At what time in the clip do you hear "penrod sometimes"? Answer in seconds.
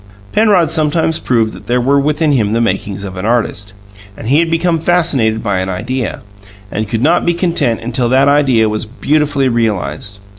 0.31-1.19